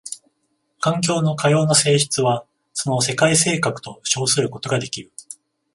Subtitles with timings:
[0.79, 5.11] 環境のかような性質はその世界性格と称することができる。